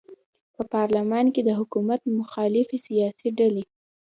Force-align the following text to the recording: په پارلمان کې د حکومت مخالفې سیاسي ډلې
په 0.55 0.61
پارلمان 0.73 1.25
کې 1.33 1.41
د 1.43 1.49
حکومت 1.59 2.01
مخالفې 2.19 2.77
سیاسي 2.87 3.29
ډلې 3.39 3.63